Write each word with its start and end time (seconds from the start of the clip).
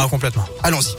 Ah, 0.00 0.06
complètement. 0.08 0.44
Allons-y. 0.62 0.94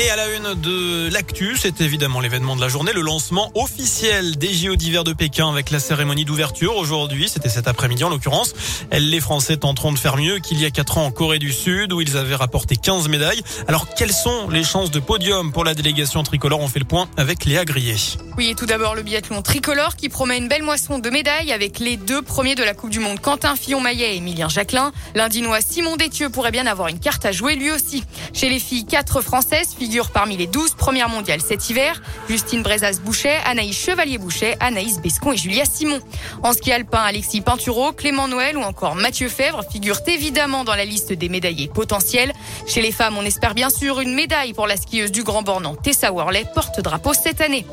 Et 0.00 0.10
à 0.10 0.16
la 0.16 0.28
une 0.34 0.60
de 0.60 1.08
l'actu, 1.12 1.56
c'est 1.56 1.80
évidemment 1.80 2.18
l'événement 2.18 2.56
de 2.56 2.60
la 2.60 2.66
journée, 2.66 2.92
le 2.92 3.00
lancement 3.00 3.52
officiel 3.54 4.36
des 4.36 4.52
JO 4.52 4.74
d'hiver 4.74 5.04
de 5.04 5.12
Pékin 5.12 5.48
avec 5.48 5.70
la 5.70 5.78
cérémonie 5.78 6.24
d'ouverture 6.24 6.76
aujourd'hui. 6.76 7.28
C'était 7.28 7.48
cet 7.48 7.68
après-midi 7.68 8.02
en 8.02 8.08
l'occurrence. 8.08 8.54
Les 8.90 9.20
Français 9.20 9.56
tenteront 9.56 9.92
de 9.92 9.98
faire 9.98 10.16
mieux 10.16 10.40
qu'il 10.40 10.60
y 10.60 10.64
a 10.64 10.70
4 10.70 10.98
ans 10.98 11.04
en 11.06 11.10
Corée 11.12 11.38
du 11.38 11.52
Sud 11.52 11.92
où 11.92 12.00
ils 12.00 12.16
avaient 12.16 12.34
rapporté 12.34 12.76
15 12.76 13.08
médailles. 13.08 13.40
Alors 13.68 13.86
quelles 13.94 14.12
sont 14.12 14.48
les 14.50 14.64
chances 14.64 14.90
de 14.90 14.98
podium 14.98 15.52
pour 15.52 15.62
la 15.62 15.74
délégation 15.74 16.24
tricolore? 16.24 16.58
On 16.58 16.68
fait 16.68 16.80
le 16.80 16.86
point 16.86 17.08
avec 17.16 17.44
Léa 17.44 17.64
Grillet. 17.64 17.94
Oui, 18.36 18.54
tout 18.56 18.66
d'abord 18.66 18.96
le 18.96 19.02
biathlon 19.02 19.42
tricolore 19.42 19.94
qui 19.94 20.08
promet 20.08 20.38
une 20.38 20.48
belle 20.48 20.64
moisson 20.64 20.98
de 20.98 21.08
médailles 21.08 21.52
avec 21.52 21.78
les 21.78 21.96
deux 21.96 22.20
premiers 22.20 22.56
de 22.56 22.64
la 22.64 22.74
Coupe 22.74 22.90
du 22.90 22.98
Monde, 22.98 23.20
Quentin 23.20 23.54
Fillon-Maillet 23.54 24.14
et 24.14 24.16
Emilien 24.16 24.48
Jacquelin. 24.48 24.90
L'Indinois 25.14 25.60
Simon 25.60 25.94
Détieux 25.94 26.30
pourrait 26.30 26.50
bien 26.50 26.66
avoir 26.66 26.88
une 26.88 26.98
carte 26.98 27.24
à 27.24 27.30
jouer 27.30 27.54
lui 27.54 27.70
aussi. 27.70 28.02
Chez 28.32 28.48
les 28.48 28.58
filles, 28.58 28.86
quatre 28.86 29.22
Françaises 29.22 29.68
figure 29.84 30.10
parmi 30.10 30.38
les 30.38 30.46
12 30.46 30.76
premières 30.76 31.10
mondiales 31.10 31.42
cet 31.42 31.68
hiver. 31.68 32.00
Justine 32.26 32.62
Brezas-Bouchet, 32.62 33.36
Anaïs 33.44 33.76
Chevalier-Bouchet, 33.76 34.56
Anaïs 34.58 34.98
Bescon 34.98 35.32
et 35.32 35.36
Julia 35.36 35.66
Simon. 35.66 36.00
En 36.42 36.54
ski 36.54 36.72
alpin, 36.72 37.00
Alexis 37.00 37.42
Pinturo, 37.42 37.92
Clément 37.92 38.26
Noël 38.26 38.56
ou 38.56 38.62
encore 38.62 38.94
Mathieu 38.94 39.28
Fèvre 39.28 39.62
figurent 39.70 40.00
évidemment 40.06 40.64
dans 40.64 40.74
la 40.74 40.86
liste 40.86 41.12
des 41.12 41.28
médaillés 41.28 41.68
potentiels. 41.68 42.32
Chez 42.66 42.80
les 42.80 42.92
femmes, 42.92 43.18
on 43.18 43.24
espère 43.24 43.54
bien 43.54 43.68
sûr 43.68 44.00
une 44.00 44.14
médaille 44.14 44.54
pour 44.54 44.66
la 44.66 44.76
skieuse 44.76 45.12
du 45.12 45.22
Grand 45.22 45.42
Bornand, 45.42 45.74
Tessa 45.74 46.10
Worley, 46.10 46.46
porte-drapeau 46.54 47.12
cette 47.12 47.42
année. 47.42 47.66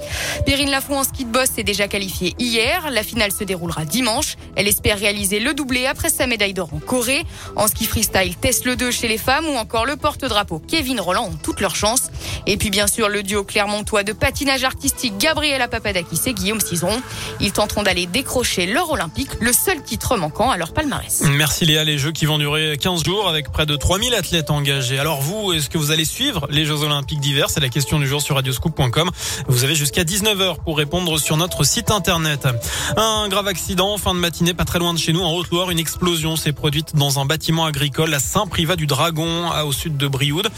Perrine 0.46 0.70
Lafont 0.70 1.00
en 1.00 1.04
ski 1.06 1.24
de 1.24 1.32
boss 1.32 1.50
s'est 1.56 1.64
déjà 1.64 1.88
qualifiée 1.88 2.36
hier. 2.40 2.92
La 2.92 3.02
finale 3.02 3.32
se 3.32 3.46
déroulera 3.46 3.86
dimanche. 3.86 4.36
Elle 4.58 4.68
espère 4.68 5.00
réaliser 5.00 5.40
le 5.40 5.54
doublé 5.54 5.86
après 5.86 6.10
sa 6.10 6.28
médaille 6.28 6.54
d'or 6.54 6.74
en 6.74 6.80
Corée. 6.80 7.24
En 7.56 7.68
ski 7.68 7.86
freestyle, 7.86 8.36
Tess 8.36 8.66
le 8.66 8.76
2 8.76 8.92
chez 8.92 9.08
les 9.08 9.18
femmes 9.18 9.46
ou 9.46 9.56
encore 9.56 9.86
le 9.86 9.96
porte-drapeau 9.96 10.60
Kevin 10.60 11.00
Roland 11.00 11.28
ont 11.28 11.38
toutes 11.42 11.62
leurs 11.62 11.76
chances. 11.76 12.12
Et 12.46 12.58
puis 12.58 12.70
bien 12.70 12.88
sûr 12.88 13.08
le 13.08 13.24
duo 13.24 13.46
clermontois 13.46 14.04
de 14.04 14.12
patinage 14.12 14.66
artistique 14.66 15.18
Gabriela 15.18 15.70
Papadakis 15.70 16.20
et 16.26 16.34
Guillaume 16.34 16.60
Cizeron. 16.60 17.02
Ils 17.40 17.54
tenteront 17.54 17.84
d'aller 17.84 18.08
décrocher 18.08 18.66
l'or 18.66 18.92
olympique, 18.92 19.30
le 19.40 19.54
seul 19.54 19.82
titre 19.82 20.18
manquant 20.18 20.52
à 20.52 20.58
leur 20.58 20.74
palmarès. 20.74 21.24
Merci 21.30 21.66
Léa, 21.66 21.86
les 21.86 21.98
Jeux 21.98 22.12
qui 22.12 22.26
vont 22.26 22.38
durer 22.38 22.78
15 22.78 23.06
jours 23.06 23.30
avec 23.30 23.52
près 23.52 23.66
de 23.66 23.78
3000 23.78 24.14
athlètes 24.14 24.52
engagés. 24.52 24.81
Alors 24.90 25.22
vous, 25.22 25.54
est-ce 25.54 25.70
que 25.70 25.78
vous 25.78 25.92
allez 25.92 26.06
suivre 26.06 26.48
les 26.50 26.66
Jeux 26.66 26.82
olympiques 26.82 27.20
d'hiver? 27.20 27.52
C'est 27.52 27.60
la 27.60 27.70
question 27.70 28.00
du 28.00 28.08
jour 28.08 28.20
sur 28.20 28.34
radioscoop.com. 28.36 29.12
Vous 29.48 29.64
avez 29.64 29.76
jusqu'à 29.76 30.04
19h 30.04 30.64
pour 30.64 30.76
répondre 30.76 31.20
sur 31.20 31.38
notre 31.38 31.64
site 31.64 31.92
internet. 31.92 32.48
Un 32.98 33.28
grave 33.30 33.48
accident 33.48 33.96
fin 34.00 34.16
de 34.16 34.20
matinée 34.20 34.56
pas 34.56 34.66
très 34.66 34.80
loin 34.80 34.94
de 34.94 34.98
chez 34.98 35.14
nous 35.14 35.22
en 35.22 35.34
Haute-Loire, 35.34 35.70
une 35.70 35.78
explosion 35.78 36.36
s'est 36.36 36.52
produite 36.52 36.96
dans 36.96 37.20
un 37.20 37.26
bâtiment 37.26 37.66
agricole 37.66 38.12
à 38.16 38.20
Saint-Privat 38.20 38.76
du 38.76 38.88
Dragon 38.88 39.52
au 39.64 39.72
sud 39.72 39.98
de 39.98 40.08
Brioude. 40.08 40.50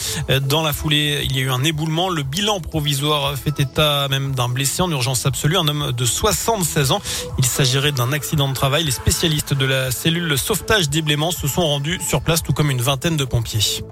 Dans 0.48 0.64
la 0.64 0.72
foulée, 0.72 1.22
il 1.26 1.36
y 1.36 1.40
a 1.40 1.42
eu 1.42 1.52
un 1.52 1.64
éboulement. 1.64 2.10
Le 2.10 2.24
bilan 2.24 2.62
provisoire 2.62 3.36
fait 3.38 3.60
état 3.60 4.08
même 4.08 4.34
d'un 4.34 4.48
blessé 4.48 4.82
en 4.82 4.90
urgence 4.90 5.26
absolue, 5.26 5.58
un 5.58 5.68
homme 5.68 5.92
de 5.92 6.06
76 6.06 6.92
ans. 6.92 7.02
Il 7.40 7.46
s'agirait 7.46 7.92
d'un 7.92 8.14
accident 8.14 8.48
de 8.48 8.54
travail. 8.54 8.86
Les 8.86 8.92
spécialistes 8.92 9.54
de 9.54 9.66
la 9.66 9.92
cellule 9.92 10.38
sauvetage 10.38 10.90
d'éblément 10.90 11.32
se 11.32 11.48
sont 11.48 11.68
rendus 11.68 12.00
sur 12.08 12.22
place, 12.22 12.42
tout 12.42 12.54
comme 12.54 12.72
une 12.72 12.82
vingtaine 12.82 13.18
de 13.18 13.26
pompiers. 13.26 13.84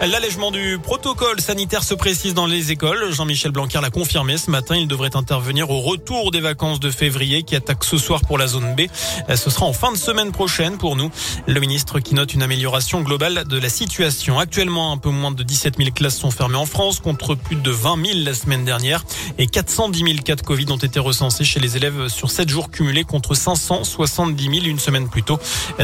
L'allègement 0.00 0.50
du 0.50 0.78
protocole 0.82 1.40
sanitaire 1.40 1.84
se 1.84 1.94
précise 1.94 2.34
dans 2.34 2.46
les 2.46 2.72
écoles. 2.72 3.12
Jean-Michel 3.12 3.52
Blanquer 3.52 3.80
l'a 3.80 3.90
confirmé 3.90 4.36
ce 4.36 4.50
matin. 4.50 4.74
Il 4.74 4.88
devrait 4.88 5.14
intervenir 5.14 5.70
au 5.70 5.80
retour 5.80 6.32
des 6.32 6.40
vacances 6.40 6.80
de 6.80 6.90
février 6.90 7.44
qui 7.44 7.54
attaquent 7.54 7.84
ce 7.84 7.98
soir 7.98 8.20
pour 8.22 8.36
la 8.36 8.48
zone 8.48 8.74
B. 8.74 8.82
Ce 9.28 9.50
sera 9.50 9.66
en 9.66 9.72
fin 9.72 9.92
de 9.92 9.96
semaine 9.96 10.32
prochaine 10.32 10.76
pour 10.76 10.96
nous. 10.96 11.10
Le 11.46 11.60
ministre 11.60 12.00
qui 12.00 12.14
note 12.16 12.34
une 12.34 12.42
amélioration 12.42 13.02
globale 13.02 13.44
de 13.46 13.58
la 13.58 13.68
situation. 13.68 14.40
Actuellement, 14.40 14.92
un 14.92 14.98
peu 14.98 15.10
moins 15.10 15.30
de 15.30 15.42
17 15.42 15.76
000 15.76 15.90
classes 15.90 16.18
sont 16.18 16.32
fermées 16.32 16.56
en 16.56 16.66
France 16.66 16.98
contre 16.98 17.36
plus 17.36 17.56
de 17.56 17.70
20 17.70 18.04
000 18.04 18.18
la 18.24 18.34
semaine 18.34 18.64
dernière 18.64 19.04
et 19.38 19.46
410 19.46 20.04
000 20.04 20.18
cas 20.24 20.34
de 20.34 20.42
Covid 20.42 20.66
ont 20.70 20.76
été 20.76 20.98
recensés 20.98 21.44
chez 21.44 21.60
les 21.60 21.76
élèves 21.76 22.08
sur 22.08 22.30
7 22.30 22.48
jours 22.48 22.70
cumulés 22.70 23.04
contre 23.04 23.34
570 23.34 24.42
000 24.42 24.66
une 24.66 24.78
semaine 24.80 25.08
plus 25.08 25.22
tôt. 25.22 25.38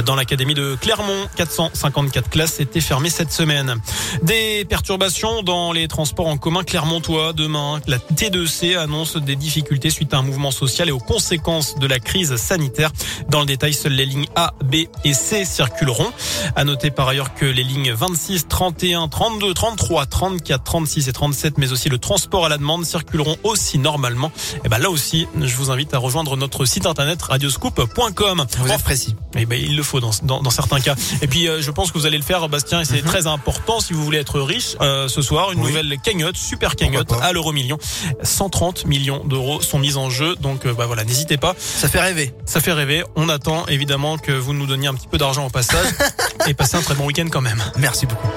Dans 0.04 0.16
l'académie 0.16 0.54
de 0.54 0.76
Clermont, 0.80 1.28
454 1.36 2.30
classes 2.30 2.58
étaient 2.58 2.80
fermées 2.80 3.10
cette 3.10 3.32
semaine. 3.32 3.80
Des 4.22 4.64
perturbations 4.64 5.42
dans 5.42 5.72
les 5.72 5.88
transports 5.88 6.26
en 6.26 6.36
commun 6.36 6.64
clermontois. 6.64 7.32
Demain, 7.32 7.80
la 7.86 7.98
T2C 7.98 8.76
annonce 8.76 9.16
des 9.16 9.36
difficultés 9.36 9.90
suite 9.90 10.14
à 10.14 10.18
un 10.18 10.22
mouvement 10.22 10.50
social 10.50 10.88
et 10.88 10.92
aux 10.92 10.98
conséquences 10.98 11.76
de 11.76 11.86
la 11.86 11.98
crise 11.98 12.36
sanitaire. 12.36 12.90
Dans 13.28 13.40
le 13.40 13.46
détail, 13.46 13.72
seules 13.74 13.92
les 13.92 14.06
lignes 14.06 14.28
A, 14.34 14.54
B 14.64 14.76
et 15.04 15.14
C 15.14 15.44
circuleront. 15.44 16.10
À 16.56 16.64
noter 16.64 16.90
par 16.90 17.08
ailleurs 17.08 17.34
que 17.34 17.46
les 17.46 17.64
lignes 17.64 17.92
26, 17.92 18.48
31, 18.48 19.08
32, 19.08 19.54
33, 19.54 20.06
34, 20.06 20.64
36 20.64 21.08
et 21.08 21.12
37, 21.12 21.58
mais 21.58 21.72
aussi 21.72 21.88
le 21.88 21.98
transport 21.98 22.46
à 22.46 22.48
la 22.48 22.58
demande 22.58 22.84
circuleront 22.84 23.36
aussi 23.44 23.78
normalement. 23.78 24.32
Et 24.64 24.68
ben 24.68 24.78
là 24.78 24.90
aussi, 24.90 25.26
je 25.40 25.54
vous 25.56 25.70
invite 25.70 25.94
à 25.94 25.98
rejoindre 25.98 26.36
notre 26.36 26.64
site 26.64 26.86
internet 26.86 27.22
radioscoop.com. 27.22 28.46
Vous 28.58 28.70
êtes 28.72 28.82
précis. 28.82 29.14
Eh 29.36 29.46
ben, 29.46 29.60
il 29.60 29.76
le 29.76 29.82
faut 29.82 30.00
dans, 30.00 30.10
dans, 30.22 30.42
dans 30.42 30.50
certains 30.50 30.80
cas. 30.80 30.94
Et 31.22 31.26
puis, 31.26 31.48
euh, 31.48 31.60
je 31.62 31.70
pense 31.70 31.92
que 31.92 31.98
vous 31.98 32.06
allez 32.06 32.16
le 32.16 32.24
faire, 32.24 32.48
Bastien, 32.48 32.80
et 32.80 32.84
c'est 32.84 33.02
très 33.02 33.26
important 33.26 33.80
si 33.88 33.94
vous 33.94 34.04
voulez 34.04 34.18
être 34.18 34.38
riche. 34.42 34.76
Euh, 34.82 35.08
ce 35.08 35.22
soir, 35.22 35.50
une 35.50 35.60
Oui. 35.60 35.68
nouvelle 35.68 35.96
cagnotte, 36.02 36.36
super 36.36 36.76
cagnotte 36.76 37.10
à 37.22 37.32
l'euro 37.32 37.52
million. 37.52 37.78
130 38.22 38.84
millions 38.84 39.24
d'euros 39.24 39.62
sont 39.62 39.78
mis 39.78 39.96
en 39.96 40.10
jeu. 40.10 40.36
Donc, 40.36 40.66
euh, 40.66 40.74
bah 40.74 40.84
voilà, 40.84 41.04
n'hésitez 41.04 41.38
pas. 41.38 41.54
Ça 41.58 41.88
fait 41.88 42.00
rêver. 42.00 42.34
Ça 42.44 42.60
fait 42.60 42.74
rêver. 42.74 43.02
On 43.16 43.30
attend 43.30 43.66
évidemment 43.68 44.18
que 44.18 44.32
vous 44.32 44.52
nous 44.52 44.66
donniez 44.66 44.88
un 44.88 44.94
petit 44.94 45.08
peu 45.08 45.16
d'argent 45.16 45.46
au 45.46 45.50
passage 45.50 45.86
et 46.46 46.52
passez 46.52 46.76
un 46.76 46.82
très 46.82 46.94
bon 46.96 47.06
week-end 47.06 47.28
quand 47.30 47.40
même. 47.40 47.62
Merci 47.78 48.04
beaucoup. 48.04 48.28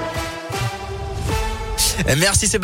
Merci 2.17 2.47
Sébastien. 2.47 2.59